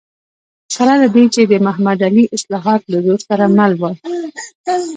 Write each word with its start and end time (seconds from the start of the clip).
سره 0.75 0.93
له 1.01 1.07
دې 1.15 1.23
چې 1.33 1.41
د 1.51 1.53
محمد 1.65 1.99
علي 2.07 2.25
اصلاحات 2.35 2.81
له 2.91 2.97
زور 3.05 3.19
سره 3.29 3.45
مل 3.57 3.73
و. 3.79 3.83